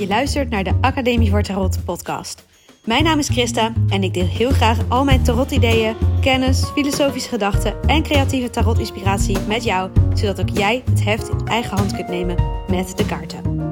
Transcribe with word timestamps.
Je 0.00 0.06
luistert 0.06 0.50
naar 0.50 0.64
de 0.64 0.78
Academie 0.80 1.30
voor 1.30 1.42
Tarot 1.42 1.84
podcast. 1.84 2.44
Mijn 2.84 3.04
naam 3.04 3.18
is 3.18 3.28
Christa 3.28 3.72
en 3.88 4.02
ik 4.02 4.14
deel 4.14 4.26
heel 4.26 4.50
graag 4.50 4.78
al 4.88 5.04
mijn 5.04 5.22
tarot-ideeën, 5.22 5.96
kennis, 6.20 6.64
filosofische 6.64 7.28
gedachten 7.28 7.82
en 7.82 8.02
creatieve 8.02 8.50
tarot-inspiratie 8.50 9.38
met 9.38 9.64
jou, 9.64 9.90
zodat 10.14 10.40
ook 10.40 10.48
jij 10.48 10.82
het 10.90 11.04
heft 11.04 11.28
in 11.28 11.46
eigen 11.46 11.76
hand 11.76 11.94
kunt 11.94 12.08
nemen 12.08 12.36
met 12.68 12.96
de 12.96 13.06
kaarten. 13.06 13.70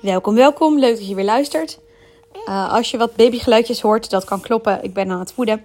Welkom, 0.00 0.34
welkom. 0.34 0.78
Leuk 0.78 0.96
dat 0.96 1.08
je 1.08 1.14
weer 1.14 1.24
luistert. 1.24 1.78
Uh, 2.46 2.72
als 2.72 2.90
je 2.90 2.98
wat 2.98 3.16
babygeluidjes 3.16 3.80
hoort, 3.80 4.10
dat 4.10 4.24
kan 4.24 4.40
kloppen. 4.40 4.84
Ik 4.84 4.94
ben 4.94 5.10
aan 5.10 5.18
het 5.18 5.32
voeden. 5.32 5.64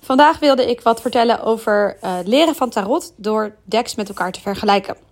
Vandaag 0.00 0.38
wilde 0.38 0.70
ik 0.70 0.80
wat 0.80 1.00
vertellen 1.00 1.42
over 1.42 1.96
het 2.00 2.26
leren 2.26 2.54
van 2.54 2.70
tarot 2.70 3.12
door 3.16 3.54
decks 3.64 3.94
met 3.94 4.08
elkaar 4.08 4.32
te 4.32 4.40
vergelijken. 4.40 5.08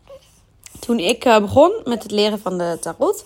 Toen 0.80 0.98
ik 0.98 1.24
uh, 1.24 1.38
begon 1.38 1.72
met 1.84 2.02
het 2.02 2.12
leren 2.12 2.40
van 2.40 2.58
de 2.58 2.76
tarot, 2.80 3.24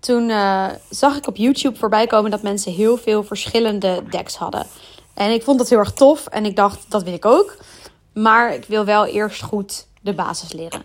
toen 0.00 0.28
uh, 0.28 0.66
zag 0.90 1.16
ik 1.16 1.26
op 1.26 1.36
YouTube 1.36 1.78
voorbij 1.78 2.06
komen 2.06 2.30
dat 2.30 2.42
mensen 2.42 2.72
heel 2.72 2.96
veel 2.96 3.24
verschillende 3.24 4.02
decks 4.10 4.36
hadden. 4.36 4.66
En 5.14 5.30
ik 5.30 5.42
vond 5.42 5.58
dat 5.58 5.68
heel 5.68 5.78
erg 5.78 5.92
tof 5.92 6.26
en 6.26 6.44
ik 6.44 6.56
dacht, 6.56 6.84
dat 6.88 7.02
wil 7.02 7.12
ik 7.12 7.24
ook. 7.24 7.56
Maar 8.12 8.54
ik 8.54 8.64
wil 8.64 8.84
wel 8.84 9.06
eerst 9.06 9.42
goed 9.42 9.86
de 10.00 10.14
basis 10.14 10.52
leren. 10.52 10.82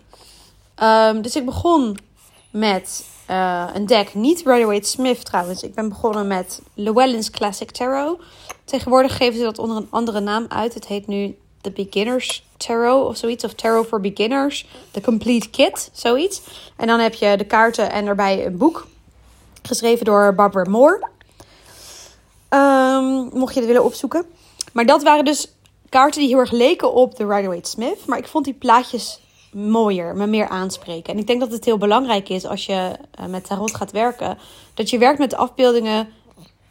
Um, 0.84 1.22
dus 1.22 1.36
ik 1.36 1.46
begon 1.46 1.98
met 2.52 3.06
uh, 3.30 3.66
een 3.74 3.86
deck, 3.86 4.14
niet 4.14 4.42
Rider 4.46 4.86
Smith 4.86 5.26
trouwens. 5.26 5.64
Ik 5.64 5.76
ben 5.76 5.90
begonnen 5.90 6.28
met 6.28 6.62
Llewellyn's 6.74 7.30
Classic 7.30 7.72
Tarot. 7.72 8.20
Tegenwoordig 8.66 9.18
geven 9.18 9.38
ze 9.38 9.44
dat 9.44 9.60
onder 9.60 9.78
een 9.78 9.88
andere 9.90 10.20
naam 10.20 10.46
uit. 10.50 10.74
Het 10.74 10.88
heet 10.88 11.08
nu 11.08 11.38
The 11.66 11.72
Beginners 11.72 12.44
Tarot 12.58 13.08
of 13.08 13.18
zoiets. 13.18 13.44
Of 13.44 13.54
Tarot 13.54 13.88
for 13.88 14.02
Beginners. 14.02 14.66
The 14.92 15.02
Complete 15.02 15.50
Kit, 15.50 15.90
zoiets. 15.94 16.42
En 16.76 16.88
dan 16.88 17.00
heb 17.00 17.14
je 17.14 17.38
de 17.38 17.46
kaarten 17.46 17.92
en 17.92 18.06
daarbij 18.06 18.46
een 18.46 18.58
boek. 18.58 18.88
Geschreven 19.62 20.06
door 20.06 20.36
Barbara 20.36 20.70
Moore. 20.70 21.08
Um, 22.50 23.40
mocht 23.40 23.54
je 23.54 23.60
het 23.60 23.68
willen 23.68 23.84
opzoeken. 23.84 24.26
Maar 24.74 24.86
dat 24.86 25.04
waren 25.04 25.26
dus 25.26 25.48
kaarten 25.90 26.20
die 26.22 26.30
heel 26.30 26.40
erg 26.40 26.52
leken 26.52 26.94
op 26.94 27.16
de 27.16 27.28
Rider 27.28 27.58
Smith. 27.62 28.06
Maar 28.06 28.18
ik 28.18 28.28
vond 28.28 28.46
die 28.46 28.54
plaatjes 28.54 29.20
mooier, 29.52 30.16
me 30.16 30.28
meer 30.28 30.48
aanspreken. 30.48 31.14
En 31.14 31.20
ik 31.20 31.28
denk 31.28 31.40
dat 31.40 31.52
het 31.52 31.66
heel 31.66 31.78
belangrijk 31.78 32.30
is 32.30 32.46
als 32.46 32.66
je 32.66 32.92
uh, 33.20 33.26
met 33.26 33.46
tarot 33.46 33.76
gaat 33.76 33.92
werken, 33.92 34.38
dat 34.74 34.90
je 34.90 34.98
werkt 34.98 35.20
met 35.20 35.36
afbeeldingen 35.36 36.08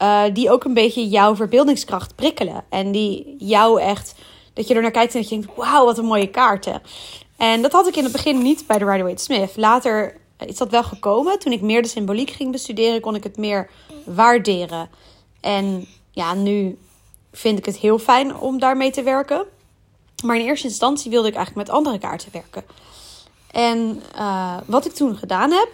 uh, 0.02 0.22
die 0.32 0.50
ook 0.50 0.64
een 0.64 0.74
beetje 0.74 1.08
jouw 1.08 1.36
verbeeldingskracht 1.36 2.14
prikkelen. 2.14 2.64
En 2.69 2.92
die 2.92 3.36
jou 3.38 3.80
echt, 3.80 4.14
dat 4.55 4.69
je 4.69 4.74
er 4.74 4.83
naar 4.83 4.91
kijkt 4.91 5.14
en 5.14 5.20
dat 5.20 5.28
je 5.28 5.36
denkt, 5.38 5.56
wauw, 5.56 5.84
wat 5.84 5.98
een 5.98 6.05
mooie 6.05 6.30
kaarten. 6.30 6.83
En 7.36 7.62
dat 7.62 7.72
had 7.72 7.86
ik 7.86 7.97
in 7.97 8.02
het 8.02 8.12
begin 8.12 8.42
niet 8.42 8.66
bij 8.66 8.78
de 8.78 8.84
Rider 8.84 9.19
Smith. 9.19 9.56
Later 9.56 10.16
is 10.38 10.56
dat 10.56 10.70
wel 10.70 10.83
gekomen. 10.84 11.38
Toen 11.38 11.52
ik 11.52 11.60
meer 11.60 11.83
de 11.83 11.88
symboliek 11.88 12.30
ging 12.30 12.52
bestuderen, 12.52 13.00
kon 13.00 13.14
ik 13.14 13.22
het 13.22 13.36
meer 13.36 13.70
waarderen. 14.05 14.88
En 15.41 15.86
ja, 16.10 16.34
nu 16.34 16.78
vind 17.32 17.58
ik 17.58 17.64
het 17.64 17.77
heel 17.77 17.98
fijn 17.98 18.36
om 18.36 18.58
daarmee 18.58 18.91
te 18.91 19.02
werken. 19.02 19.44
Maar 20.25 20.36
in 20.36 20.47
eerste 20.47 20.66
instantie 20.66 21.10
wilde 21.10 21.28
ik 21.28 21.34
eigenlijk 21.34 21.66
met 21.66 21.77
andere 21.77 21.98
kaarten 21.98 22.32
werken. 22.32 22.64
En 23.50 24.02
uh, 24.16 24.56
wat 24.66 24.86
ik 24.86 24.92
toen 24.92 25.16
gedaan 25.16 25.50
heb, 25.50 25.69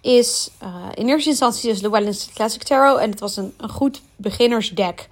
is 0.00 0.50
uh, 0.62 0.86
in 0.94 1.08
eerste 1.08 1.30
instantie 1.30 1.70
dus 1.70 1.80
Llewellyn's 1.80 2.30
Classic 2.34 2.62
Tarot. 2.62 2.98
En 2.98 3.10
het 3.10 3.20
was 3.20 3.36
een, 3.36 3.54
een 3.56 3.68
goed 3.68 4.02
beginnersdeck 4.16 5.08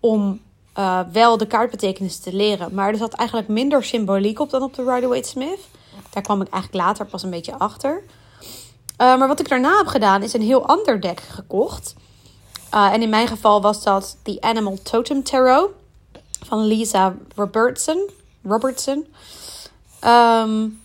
om 0.00 0.40
uh, 0.78 1.00
wel 1.12 1.36
de 1.36 1.46
kaartbetekenissen 1.46 2.22
te 2.22 2.32
leren. 2.32 2.74
Maar 2.74 2.88
er 2.88 2.96
zat 2.96 3.12
eigenlijk 3.12 3.48
minder 3.48 3.84
symboliek 3.84 4.40
op 4.40 4.50
dan 4.50 4.62
op 4.62 4.74
de 4.74 4.84
Rider-Waite 4.84 5.28
Smith. 5.28 5.60
Daar 6.10 6.22
kwam 6.22 6.40
ik 6.40 6.48
eigenlijk 6.48 6.84
later 6.84 7.06
pas 7.06 7.22
een 7.22 7.30
beetje 7.30 7.58
achter. 7.58 8.02
maar 8.96 9.28
wat 9.28 9.40
ik 9.40 9.48
daarna 9.48 9.76
heb 9.76 9.86
gedaan, 9.86 10.22
is 10.22 10.32
een 10.32 10.42
heel 10.42 10.66
ander 10.66 11.00
deck 11.00 11.20
gekocht. 11.20 11.94
en 12.70 13.02
in 13.02 13.08
mijn 13.08 13.28
geval 13.28 13.62
was 13.62 13.82
dat 13.82 14.16
The 14.22 14.36
Animal 14.40 14.78
Totem 14.82 15.22
Tarot 15.22 15.70
van 16.46 16.66
Lisa 16.66 17.14
Robertson. 17.34 18.10
Robertson. 18.42 19.06
Um, 20.04 20.80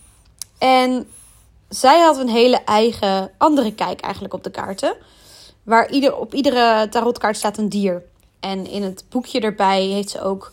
en 0.58 1.08
zij 1.68 2.00
had 2.00 2.18
een 2.18 2.28
hele 2.28 2.56
eigen 2.56 3.30
andere 3.38 3.74
kijk 3.74 4.00
eigenlijk 4.00 4.34
op 4.34 4.44
de 4.44 4.50
kaarten. 4.50 4.96
Waar 5.62 5.90
ieder, 5.90 6.16
op 6.16 6.34
iedere 6.34 6.88
tarotkaart 6.88 7.36
staat 7.36 7.58
een 7.58 7.68
dier. 7.68 8.02
En 8.40 8.66
in 8.66 8.82
het 8.82 9.04
boekje 9.08 9.40
erbij 9.40 9.82
heeft 9.82 10.10
ze 10.10 10.22
ook 10.22 10.50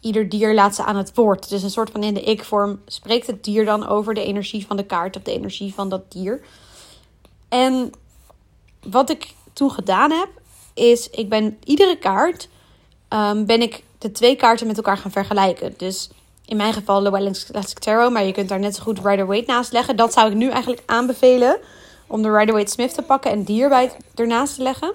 ieder 0.00 0.28
dier 0.28 0.54
laat 0.54 0.74
ze 0.74 0.84
aan 0.84 0.96
het 0.96 1.14
woord. 1.14 1.48
Dus 1.48 1.62
een 1.62 1.70
soort 1.70 1.90
van 1.90 2.02
in 2.02 2.14
de 2.14 2.22
ik-vorm 2.22 2.80
spreekt 2.86 3.26
het 3.26 3.44
dier 3.44 3.64
dan 3.64 3.86
over 3.86 4.14
de 4.14 4.24
energie 4.24 4.66
van 4.66 4.76
de 4.76 4.84
kaart 4.84 5.16
of 5.16 5.22
de 5.22 5.32
energie 5.32 5.74
van 5.74 5.88
dat 5.88 6.12
dier. 6.12 6.40
En 7.48 7.92
wat 8.82 9.10
ik 9.10 9.34
toen 9.52 9.70
gedaan 9.70 10.10
heb, 10.10 10.28
is 10.74 11.10
ik 11.10 11.28
ben 11.28 11.58
iedere 11.64 11.98
kaart 11.98 12.48
um, 13.08 13.46
ben 13.46 13.62
ik 13.62 13.82
de 13.98 14.12
twee 14.12 14.36
kaarten 14.36 14.66
met 14.66 14.76
elkaar 14.76 14.98
gaan 14.98 15.10
vergelijken. 15.10 15.74
Dus 15.76 16.10
in 16.44 16.56
mijn 16.56 16.72
geval 16.72 17.02
Llewellyn's 17.02 17.44
Classic 17.44 17.78
Tarot, 17.78 18.12
maar 18.12 18.24
je 18.24 18.32
kunt 18.32 18.48
daar 18.48 18.58
net 18.58 18.74
zo 18.74 18.82
goed 18.82 18.98
Rider-Waite 19.04 19.50
naast 19.50 19.72
leggen. 19.72 19.96
Dat 19.96 20.12
zou 20.12 20.30
ik 20.30 20.36
nu 20.36 20.50
eigenlijk 20.50 20.82
aanbevelen 20.86 21.58
om 22.06 22.22
de 22.22 22.36
Rider-Waite 22.36 22.72
Smith 22.72 22.94
te 22.94 23.02
pakken 23.02 23.30
en 23.30 23.42
die 23.42 23.62
erbij 23.62 23.92
ernaast 24.14 24.54
te 24.54 24.62
leggen. 24.62 24.94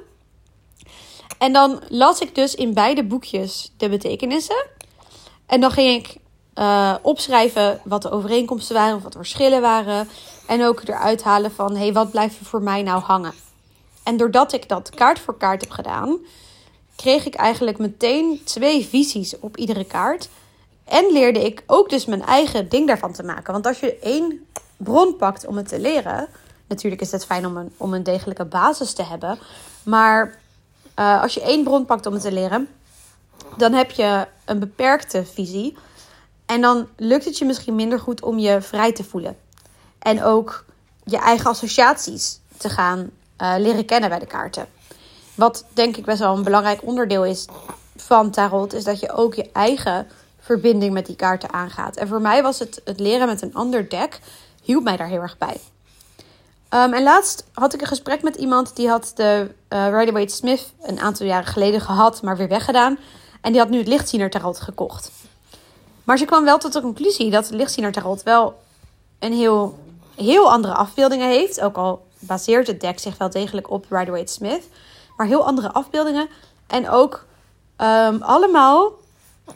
En 1.37 1.53
dan 1.53 1.81
las 1.89 2.19
ik 2.19 2.35
dus 2.35 2.55
in 2.55 2.73
beide 2.73 3.03
boekjes 3.03 3.71
de 3.77 3.89
betekenissen. 3.89 4.65
En 5.45 5.61
dan 5.61 5.71
ging 5.71 6.05
ik 6.05 6.17
uh, 6.55 6.95
opschrijven 7.01 7.81
wat 7.83 8.01
de 8.01 8.11
overeenkomsten 8.11 8.75
waren 8.75 8.95
of 8.95 9.03
wat 9.03 9.11
de 9.11 9.17
verschillen 9.17 9.61
waren. 9.61 10.09
En 10.47 10.65
ook 10.65 10.81
eruit 10.87 11.23
halen 11.23 11.51
van, 11.51 11.75
hey, 11.75 11.93
wat 11.93 12.11
blijft 12.11 12.39
er 12.39 12.45
voor 12.45 12.61
mij 12.61 12.83
nou 12.83 13.01
hangen? 13.01 13.33
En 14.03 14.17
doordat 14.17 14.53
ik 14.53 14.69
dat 14.69 14.89
kaart 14.89 15.19
voor 15.19 15.37
kaart 15.37 15.61
heb 15.61 15.69
gedaan, 15.69 16.17
kreeg 16.95 17.25
ik 17.25 17.35
eigenlijk 17.35 17.77
meteen 17.77 18.41
twee 18.43 18.85
visies 18.85 19.39
op 19.39 19.57
iedere 19.57 19.83
kaart. 19.83 20.29
En 20.85 21.11
leerde 21.11 21.45
ik 21.45 21.63
ook 21.67 21.89
dus 21.89 22.05
mijn 22.05 22.25
eigen 22.25 22.69
ding 22.69 22.87
daarvan 22.87 23.13
te 23.13 23.23
maken. 23.23 23.53
Want 23.53 23.65
als 23.65 23.79
je 23.79 23.99
één 23.99 24.45
bron 24.77 25.15
pakt 25.15 25.45
om 25.45 25.57
het 25.57 25.67
te 25.67 25.79
leren, 25.79 26.27
natuurlijk 26.67 27.01
is 27.01 27.11
het 27.11 27.25
fijn 27.25 27.45
om 27.45 27.57
een, 27.57 27.71
om 27.77 27.93
een 27.93 28.03
degelijke 28.03 28.45
basis 28.45 28.93
te 28.93 29.03
hebben. 29.03 29.39
Maar 29.83 30.39
uh, 31.01 31.21
als 31.21 31.33
je 31.33 31.41
één 31.41 31.63
bron 31.63 31.85
pakt 31.85 32.05
om 32.05 32.13
het 32.13 32.21
te 32.21 32.31
leren, 32.31 32.67
dan 33.57 33.73
heb 33.73 33.91
je 33.91 34.27
een 34.45 34.59
beperkte 34.59 35.25
visie. 35.25 35.77
En 36.45 36.61
dan 36.61 36.87
lukt 36.95 37.25
het 37.25 37.37
je 37.37 37.45
misschien 37.45 37.75
minder 37.75 37.99
goed 37.99 38.21
om 38.21 38.39
je 38.39 38.61
vrij 38.61 38.93
te 38.93 39.03
voelen. 39.03 39.37
En 39.99 40.23
ook 40.23 40.65
je 41.03 41.17
eigen 41.17 41.49
associaties 41.49 42.39
te 42.57 42.69
gaan 42.69 43.09
uh, 43.41 43.53
leren 43.57 43.85
kennen 43.85 44.09
bij 44.09 44.19
de 44.19 44.25
kaarten. 44.25 44.67
Wat 45.35 45.65
denk 45.73 45.97
ik 45.97 46.05
best 46.05 46.19
wel 46.19 46.37
een 46.37 46.43
belangrijk 46.43 46.83
onderdeel 46.83 47.25
is 47.25 47.45
van 47.95 48.31
tarot, 48.31 48.73
is 48.73 48.83
dat 48.83 48.99
je 48.99 49.11
ook 49.11 49.33
je 49.33 49.49
eigen 49.51 50.07
verbinding 50.39 50.93
met 50.93 51.05
die 51.05 51.15
kaarten 51.15 51.53
aangaat. 51.53 51.95
En 51.95 52.07
voor 52.07 52.21
mij 52.21 52.43
was 52.43 52.59
het 52.59 52.81
het 52.83 52.99
leren 52.99 53.27
met 53.27 53.41
een 53.41 53.53
ander 53.53 53.89
deck, 53.89 54.19
hielp 54.63 54.83
mij 54.83 54.97
daar 54.97 55.07
heel 55.07 55.21
erg 55.21 55.37
bij. 55.37 55.57
Um, 56.73 56.93
en 56.93 57.03
laatst 57.03 57.45
had 57.53 57.73
ik 57.73 57.81
een 57.81 57.87
gesprek 57.87 58.21
met 58.21 58.35
iemand 58.35 58.75
die 58.75 58.89
had 58.89 59.11
de 59.15 59.51
uh, 59.69 59.89
Rider-Waite 59.89 60.35
Smith 60.35 60.73
een 60.81 60.99
aantal 60.99 61.25
jaren 61.25 61.47
geleden 61.47 61.81
gehad, 61.81 62.21
maar 62.21 62.37
weer 62.37 62.47
weggedaan. 62.47 62.97
En 63.41 63.51
die 63.51 63.61
had 63.61 63.69
nu 63.69 63.77
het 63.77 63.87
lichtziener 63.87 64.29
tarot 64.29 64.59
gekocht. 64.59 65.11
Maar 66.03 66.17
ze 66.17 66.25
kwam 66.25 66.43
wel 66.43 66.57
tot 66.57 66.73
de 66.73 66.81
conclusie 66.81 67.31
dat 67.31 67.45
het 67.45 67.53
lichtziener 67.55 67.91
tarot 67.91 68.23
wel 68.23 68.59
een 69.19 69.33
heel, 69.33 69.79
heel 70.15 70.51
andere 70.51 70.73
afbeeldingen 70.73 71.27
heeft. 71.27 71.61
Ook 71.61 71.77
al 71.77 72.05
baseert 72.19 72.67
het 72.67 72.81
deck 72.81 72.99
zich 72.99 73.17
wel 73.17 73.29
degelijk 73.29 73.69
op 73.69 73.85
Rider-Waite 73.89 74.33
Smith. 74.33 74.63
Maar 75.17 75.27
heel 75.27 75.45
andere 75.45 75.71
afbeeldingen. 75.71 76.27
En 76.67 76.89
ook 76.89 77.25
um, 77.77 78.21
allemaal 78.21 78.91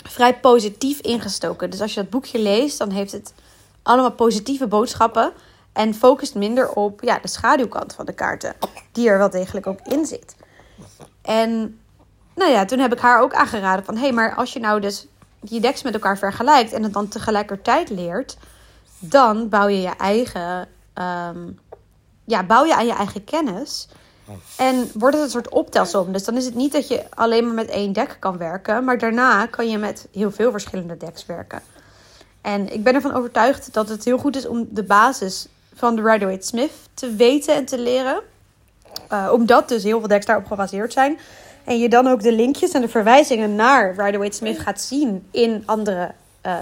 vrij 0.03 0.39
positief 0.39 0.99
ingestoken. 0.99 1.69
Dus 1.69 1.81
als 1.81 1.93
je 1.93 2.01
dat 2.01 2.09
boekje 2.09 2.39
leest, 2.39 2.77
dan 2.77 2.89
heeft 2.89 3.11
het 3.11 3.33
allemaal 3.83 4.11
positieve 4.11 4.67
boodschappen. 4.67 5.31
En 5.75 5.93
focust 5.93 6.35
minder 6.35 6.69
op 6.69 7.03
ja, 7.03 7.19
de 7.19 7.27
schaduwkant 7.27 7.93
van 7.93 8.05
de 8.05 8.13
kaarten, 8.13 8.55
die 8.91 9.09
er 9.09 9.17
wel 9.17 9.29
degelijk 9.29 9.67
ook 9.67 9.79
in 9.83 10.05
zit. 10.05 10.35
En 11.21 11.79
nou 12.35 12.51
ja, 12.51 12.65
toen 12.65 12.79
heb 12.79 12.93
ik 12.93 12.99
haar 12.99 13.21
ook 13.21 13.33
aangeraden 13.33 13.85
van... 13.85 13.95
hé, 13.95 14.01
hey, 14.01 14.11
maar 14.11 14.35
als 14.35 14.53
je 14.53 14.59
nou 14.59 14.81
dus 14.81 15.07
die 15.39 15.61
decks 15.61 15.83
met 15.83 15.93
elkaar 15.93 16.17
vergelijkt... 16.17 16.73
en 16.73 16.83
het 16.83 16.93
dan 16.93 17.07
tegelijkertijd 17.07 17.89
leert... 17.89 18.37
dan 18.99 19.49
bouw 19.49 19.67
je 19.67 19.81
je 19.81 19.95
eigen... 19.97 20.67
Um, 21.29 21.59
ja, 22.25 22.43
bouw 22.43 22.65
je 22.65 22.75
aan 22.75 22.85
je 22.85 22.95
eigen 22.95 23.23
kennis... 23.23 23.87
En 24.57 24.89
wordt 24.93 25.15
het 25.15 25.25
een 25.25 25.31
soort 25.31 25.49
optelsom. 25.49 26.11
Dus 26.11 26.23
dan 26.23 26.37
is 26.37 26.45
het 26.45 26.55
niet 26.55 26.71
dat 26.71 26.87
je 26.87 27.05
alleen 27.09 27.45
maar 27.45 27.53
met 27.53 27.69
één 27.69 27.93
deck 27.93 28.17
kan 28.19 28.37
werken. 28.37 28.83
Maar 28.83 28.97
daarna 28.97 29.45
kan 29.45 29.69
je 29.69 29.77
met 29.77 30.07
heel 30.11 30.31
veel 30.31 30.51
verschillende 30.51 30.97
decks 30.97 31.25
werken. 31.25 31.61
En 32.41 32.73
ik 32.73 32.83
ben 32.83 32.93
ervan 32.93 33.13
overtuigd 33.13 33.73
dat 33.73 33.89
het 33.89 34.05
heel 34.05 34.17
goed 34.17 34.35
is 34.35 34.47
om 34.47 34.67
de 34.69 34.83
basis 34.83 35.47
van 35.75 35.95
de 35.95 36.01
Rider-Waite 36.01 36.47
Smith 36.47 36.71
te 36.93 37.15
weten 37.15 37.55
en 37.55 37.65
te 37.65 37.79
leren. 37.79 38.21
Uh, 39.11 39.29
omdat 39.33 39.69
dus 39.69 39.83
heel 39.83 39.99
veel 39.99 40.07
decks 40.07 40.25
daarop 40.25 40.47
gebaseerd 40.47 40.93
zijn. 40.93 41.19
En 41.63 41.79
je 41.79 41.89
dan 41.89 42.07
ook 42.07 42.21
de 42.21 42.31
linkjes 42.31 42.71
en 42.71 42.81
de 42.81 42.89
verwijzingen 42.89 43.55
naar 43.55 43.95
Rider-Waite 43.95 44.37
Smith 44.37 44.59
gaat 44.59 44.81
zien 44.81 45.27
in 45.31 45.63
andere 45.65 46.11
uh, 46.45 46.55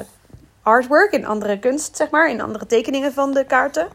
artwork, 0.61 1.11
in 1.11 1.25
andere 1.25 1.59
kunst, 1.59 1.97
zeg 1.97 2.09
maar, 2.09 2.29
in 2.29 2.41
andere 2.41 2.65
tekeningen 2.65 3.13
van 3.13 3.33
de 3.33 3.45
kaarten. 3.45 3.87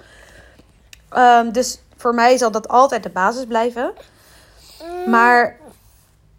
Ehm, 1.08 1.50
dus 1.50 1.80
voor 1.96 2.14
mij 2.14 2.36
zal 2.36 2.50
dat 2.50 2.68
altijd 2.68 3.02
de 3.02 3.10
basis 3.10 3.44
blijven. 3.44 3.92
Maar 5.06 5.56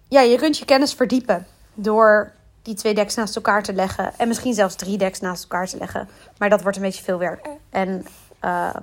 ja, 0.07 0.21
je 0.21 0.37
kunt 0.37 0.57
je 0.57 0.65
kennis 0.65 0.93
verdiepen 0.93 1.47
door 1.73 2.31
die 2.61 2.73
twee 2.75 2.93
decks 2.93 3.15
naast 3.15 3.35
elkaar 3.35 3.63
te 3.63 3.73
leggen. 3.73 4.11
En 4.17 4.27
misschien 4.27 4.53
zelfs 4.53 4.75
drie 4.75 4.97
decks 4.97 5.19
naast 5.19 5.43
elkaar 5.43 5.67
te 5.67 5.77
leggen. 5.77 6.09
Maar 6.37 6.49
dat 6.49 6.61
wordt 6.61 6.77
een 6.77 6.83
beetje 6.83 7.03
veel 7.03 7.17
werk. 7.17 7.47
En 7.69 8.05
uh, 8.45 8.75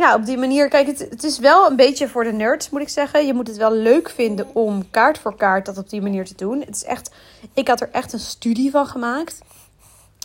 ja, 0.00 0.14
op 0.14 0.24
die 0.24 0.38
manier, 0.38 0.68
kijk, 0.68 0.86
het, 0.86 0.98
het 0.98 1.24
is 1.24 1.38
wel 1.38 1.70
een 1.70 1.76
beetje 1.76 2.08
voor 2.08 2.24
de 2.24 2.32
nerds, 2.32 2.70
moet 2.70 2.80
ik 2.80 2.88
zeggen. 2.88 3.26
Je 3.26 3.34
moet 3.34 3.46
het 3.46 3.56
wel 3.56 3.72
leuk 3.72 4.10
vinden 4.10 4.54
om 4.54 4.90
kaart 4.90 5.18
voor 5.18 5.36
kaart 5.36 5.66
dat 5.66 5.78
op 5.78 5.90
die 5.90 6.02
manier 6.02 6.24
te 6.24 6.34
doen. 6.34 6.60
Het 6.60 6.74
is 6.74 6.84
echt, 6.84 7.10
ik 7.54 7.68
had 7.68 7.80
er 7.80 7.88
echt 7.92 8.12
een 8.12 8.18
studie 8.18 8.70
van 8.70 8.86
gemaakt. 8.86 9.38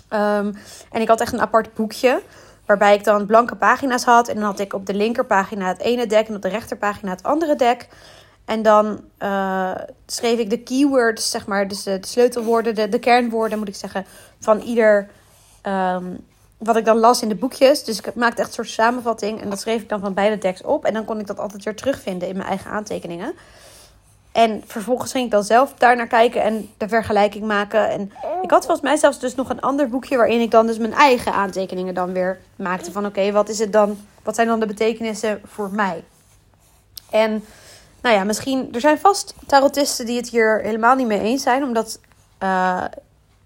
Um, 0.09 0.55
en 0.91 1.01
ik 1.01 1.07
had 1.07 1.21
echt 1.21 1.33
een 1.33 1.41
apart 1.41 1.73
boekje. 1.73 2.21
Waarbij 2.65 2.95
ik 2.95 3.03
dan 3.03 3.25
blanke 3.25 3.55
pagina's 3.55 4.03
had. 4.03 4.27
En 4.27 4.35
dan 4.35 4.43
had 4.43 4.59
ik 4.59 4.73
op 4.73 4.85
de 4.85 4.93
linkerpagina 4.93 5.67
het 5.67 5.81
ene 5.81 6.07
deck 6.07 6.27
en 6.27 6.35
op 6.35 6.41
de 6.41 6.49
rechterpagina 6.49 7.11
het 7.11 7.23
andere 7.23 7.55
deck. 7.55 7.87
En 8.45 8.61
dan 8.61 9.03
uh, 9.19 9.75
schreef 10.05 10.39
ik 10.39 10.49
de 10.49 10.59
keywords, 10.59 11.29
zeg 11.29 11.47
maar, 11.47 11.67
dus 11.67 11.83
de, 11.83 11.99
de 11.99 12.07
sleutelwoorden, 12.07 12.75
de, 12.75 12.89
de, 12.89 12.99
kernwoorden 12.99 13.59
moet 13.59 13.67
ik 13.67 13.75
zeggen, 13.75 14.05
van 14.39 14.59
ieder. 14.59 15.09
Um, 15.63 16.25
wat 16.57 16.75
ik 16.75 16.85
dan 16.85 16.97
las 16.97 17.21
in 17.21 17.29
de 17.29 17.35
boekjes. 17.35 17.83
Dus 17.83 17.99
ik 17.99 18.15
maakte 18.15 18.39
echt 18.39 18.47
een 18.47 18.55
soort 18.55 18.69
samenvatting. 18.69 19.41
En 19.41 19.49
dat 19.49 19.59
schreef 19.59 19.81
ik 19.81 19.89
dan 19.89 19.99
van 19.99 20.13
beide 20.13 20.37
decks 20.37 20.61
op. 20.61 20.85
En 20.85 20.93
dan 20.93 21.05
kon 21.05 21.19
ik 21.19 21.27
dat 21.27 21.39
altijd 21.39 21.63
weer 21.63 21.75
terugvinden 21.75 22.27
in 22.27 22.35
mijn 22.37 22.49
eigen 22.49 22.71
aantekeningen. 22.71 23.33
En 24.31 24.63
vervolgens 24.65 25.11
ging 25.11 25.25
ik 25.25 25.31
dan 25.31 25.43
zelf 25.43 25.73
daar 25.77 25.95
naar 25.95 26.07
kijken 26.07 26.41
en 26.41 26.69
de 26.77 26.87
vergelijking 26.87 27.45
maken. 27.45 27.89
En 27.89 28.11
ik 28.41 28.51
had 28.51 28.65
volgens 28.65 28.81
mij 28.81 28.97
zelfs 28.97 29.19
dus 29.19 29.35
nog 29.35 29.49
een 29.49 29.61
ander 29.61 29.89
boekje 29.89 30.17
waarin 30.17 30.41
ik 30.41 30.51
dan 30.51 30.67
dus 30.67 30.77
mijn 30.77 30.93
eigen 30.93 31.33
aantekeningen 31.33 31.93
dan 31.93 32.13
weer 32.13 32.39
maakte. 32.55 32.91
Van 32.91 33.05
oké, 33.05 33.31
wat 33.31 33.49
is 33.49 33.59
het 33.59 33.73
dan? 33.73 33.97
Wat 34.23 34.35
zijn 34.35 34.47
dan 34.47 34.59
de 34.59 34.65
betekenissen 34.65 35.41
voor 35.45 35.69
mij? 35.71 36.03
En 37.09 37.43
nou 38.01 38.15
ja, 38.15 38.23
misschien, 38.23 38.69
er 38.73 38.79
zijn 38.79 38.99
vast 38.99 39.33
tarotisten 39.47 40.05
die 40.05 40.17
het 40.17 40.29
hier 40.29 40.61
helemaal 40.61 40.95
niet 40.95 41.07
mee 41.07 41.19
eens 41.19 41.43
zijn. 41.43 41.63
Omdat 41.63 41.99
uh, 42.43 42.83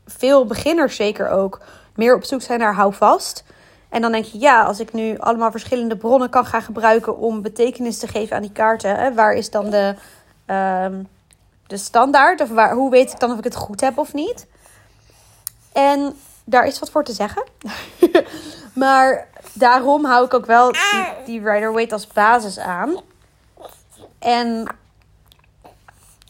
veel 0.06 0.46
beginners 0.46 0.96
zeker 0.96 1.30
ook 1.30 1.62
meer 2.00 2.16
op 2.16 2.24
zoek 2.24 2.42
zijn 2.42 2.60
naar 2.60 2.74
houvast. 2.74 3.44
En 3.90 4.02
dan 4.02 4.12
denk 4.12 4.26
je, 4.26 4.40
ja, 4.40 4.64
als 4.64 4.80
ik 4.80 4.94
nu 4.94 5.18
allemaal 5.18 5.52
verschillende 5.52 5.98
bronnen 5.98 6.30
kan 6.30 6.46
gaan 6.46 6.62
gebruiken 6.62 7.18
om 7.18 7.42
betekenis 7.42 7.98
te 7.98 8.08
geven 8.08 8.36
aan 8.36 8.42
die 8.42 8.52
kaarten, 8.52 8.96
hè, 8.96 9.14
waar 9.14 9.34
is 9.34 9.50
dan 9.50 9.70
de, 9.70 9.96
um, 10.48 11.08
de 11.68 11.78
standaard? 11.78 12.42
Of 12.42 12.50
waar, 12.50 12.74
hoe 12.74 12.92
weet 12.92 13.12
ik 13.12 13.20
dan 13.20 13.32
of 13.32 13.38
ik 13.38 13.44
het 13.44 13.56
goed 13.56 13.82
heb 13.82 13.98
of 13.98 14.14
niet? 14.14 14.48
En 15.74 16.16
daar 16.44 16.66
is 16.66 16.80
wat 16.80 16.92
voor 16.92 17.04
te 17.04 17.14
zeggen. 17.14 17.44
maar 18.74 19.28
daarom 19.54 20.06
hou 20.06 20.26
ik 20.26 20.34
ook 20.34 20.46
wel 20.46 20.72
die, 20.72 21.06
die 21.26 21.50
Rider-Waite 21.52 21.94
als 21.94 22.08
basis 22.08 22.60
aan. 22.60 23.02
En 24.20 24.68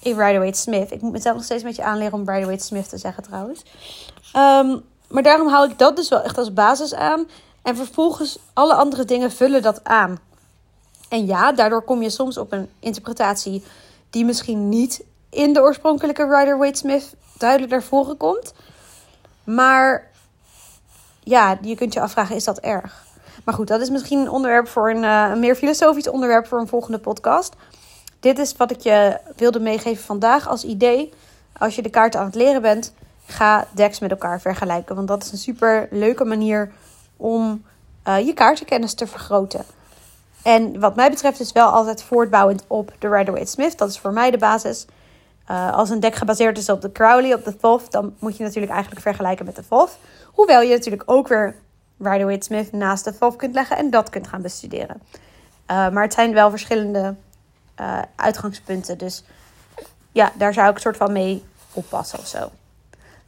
in 0.01 0.17
Rider-Waite 0.17 0.59
Smith. 0.59 0.91
Ik 0.91 1.01
moet 1.01 1.11
mezelf 1.11 1.35
nog 1.35 1.43
steeds 1.43 1.61
een 1.61 1.67
beetje 1.67 1.83
aanleren 1.83 2.13
om 2.13 2.29
Rider-Waite 2.29 2.63
Smith 2.63 2.89
te 2.89 2.97
zeggen 2.97 3.23
trouwens. 3.23 3.63
Um, 4.35 4.83
maar 5.09 5.23
daarom 5.23 5.47
hou 5.47 5.69
ik 5.69 5.77
dat 5.77 5.95
dus 5.95 6.09
wel 6.09 6.21
echt 6.21 6.37
als 6.37 6.53
basis 6.53 6.93
aan. 6.93 7.27
En 7.61 7.75
vervolgens 7.75 8.39
alle 8.53 8.73
andere 8.73 9.05
dingen 9.05 9.31
vullen 9.31 9.61
dat 9.61 9.83
aan. 9.83 10.19
En 11.09 11.25
ja, 11.25 11.51
daardoor 11.51 11.81
kom 11.81 12.01
je 12.01 12.09
soms 12.09 12.37
op 12.37 12.51
een 12.51 12.69
interpretatie 12.79 13.63
die 14.09 14.25
misschien 14.25 14.69
niet 14.69 15.03
in 15.29 15.53
de 15.53 15.61
oorspronkelijke 15.61 16.37
Rider-Waite-Smith 16.37 17.15
duidelijk 17.37 17.71
naar 17.71 17.83
voren 17.83 18.17
komt. 18.17 18.53
Maar 19.43 20.11
ja, 21.23 21.57
je 21.61 21.75
kunt 21.75 21.93
je 21.93 22.01
afvragen, 22.01 22.35
is 22.35 22.43
dat 22.43 22.59
erg? 22.59 23.03
Maar 23.43 23.53
goed, 23.53 23.67
dat 23.67 23.81
is 23.81 23.89
misschien 23.89 24.19
een 24.19 24.29
onderwerp 24.29 24.67
voor 24.67 24.89
een, 24.89 25.03
uh, 25.03 25.29
een 25.31 25.39
meer 25.39 25.55
filosofisch 25.55 26.09
onderwerp 26.09 26.47
voor 26.47 26.59
een 26.59 26.67
volgende 26.67 26.99
podcast. 26.99 27.53
Dit 28.19 28.39
is 28.39 28.55
wat 28.57 28.71
ik 28.71 28.79
je 28.79 29.19
wilde 29.35 29.59
meegeven 29.59 30.03
vandaag 30.03 30.47
als 30.47 30.63
idee. 30.63 31.13
Als 31.57 31.75
je 31.75 31.81
de 31.81 31.89
kaarten 31.89 32.19
aan 32.19 32.25
het 32.25 32.35
leren 32.35 32.61
bent, 32.61 32.93
ga 33.29 33.67
decks 33.71 33.99
met 33.99 34.11
elkaar 34.11 34.41
vergelijken. 34.41 34.95
Want 34.95 35.07
dat 35.07 35.23
is 35.23 35.31
een 35.31 35.37
super 35.37 35.87
leuke 35.91 36.25
manier 36.25 36.71
om 37.17 37.63
uh, 38.07 38.25
je 38.25 38.33
kaartenkennis 38.33 38.93
te 38.93 39.07
vergroten. 39.07 39.65
En 40.43 40.79
wat 40.79 40.95
mij 40.95 41.09
betreft 41.09 41.39
is 41.39 41.51
wel 41.51 41.69
altijd 41.69 42.03
voortbouwend 42.03 42.63
op 42.67 42.91
de 42.99 43.09
Rider-Waite-Smith. 43.09 43.77
Dat 43.77 43.89
is 43.89 43.99
voor 43.99 44.13
mij 44.13 44.31
de 44.31 44.37
basis. 44.37 44.85
Uh, 45.51 45.73
als 45.73 45.89
een 45.89 45.99
deck 45.99 46.15
gebaseerd 46.15 46.57
is 46.57 46.69
op 46.69 46.81
de 46.81 46.91
Crowley, 46.91 47.33
op 47.33 47.43
de 47.43 47.55
Thoth, 47.55 47.91
dan 47.91 48.15
moet 48.19 48.37
je 48.37 48.43
natuurlijk 48.43 48.71
eigenlijk 48.73 49.01
vergelijken 49.01 49.45
met 49.45 49.55
de 49.55 49.67
Thoth. 49.67 49.97
Hoewel 50.25 50.61
je 50.61 50.73
natuurlijk 50.73 51.03
ook 51.05 51.27
weer 51.27 51.55
Rider-Waite-Smith 51.99 52.71
naast 52.71 53.03
de 53.03 53.17
Thoth 53.17 53.35
kunt 53.35 53.53
leggen 53.53 53.77
en 53.77 53.89
dat 53.89 54.09
kunt 54.09 54.27
gaan 54.27 54.41
bestuderen. 54.41 55.01
Uh, 55.11 55.89
maar 55.89 56.03
het 56.03 56.13
zijn 56.13 56.33
wel 56.33 56.49
verschillende 56.49 57.15
uitgangspunten. 58.15 58.97
Dus 58.97 59.23
ja, 60.11 60.31
daar 60.37 60.53
zou 60.53 60.69
ik 60.69 60.77
soort 60.77 60.97
van 60.97 61.11
mee 61.11 61.43
oppassen 61.73 62.19
of 62.19 62.27
zo. 62.27 62.51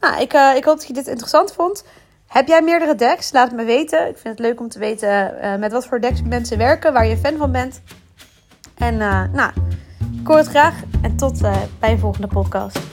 Nou, 0.02 0.20
ik, 0.20 0.34
uh, 0.34 0.56
ik 0.56 0.64
hoop 0.64 0.76
dat 0.76 0.86
je 0.86 0.92
dit 0.92 1.06
interessant 1.06 1.52
vond. 1.52 1.84
Heb 2.26 2.48
jij 2.48 2.62
meerdere 2.62 2.94
decks? 2.94 3.32
Laat 3.32 3.46
het 3.48 3.56
me 3.56 3.64
weten. 3.64 4.08
Ik 4.08 4.18
vind 4.18 4.38
het 4.38 4.46
leuk 4.46 4.60
om 4.60 4.68
te 4.68 4.78
weten 4.78 5.34
uh, 5.42 5.56
met 5.56 5.72
wat 5.72 5.86
voor 5.86 6.00
decks 6.00 6.22
mensen 6.22 6.58
werken, 6.58 6.92
waar 6.92 7.06
je 7.06 7.16
fan 7.16 7.36
van 7.36 7.52
bent. 7.52 7.82
En 8.78 8.94
uh, 8.94 9.24
nou, 9.32 9.52
ik 10.20 10.26
hoor 10.26 10.36
het 10.36 10.46
graag 10.46 10.74
en 11.02 11.16
tot 11.16 11.40
bij 11.78 11.90
een 11.90 11.98
volgende 11.98 12.26
podcast. 12.26 12.91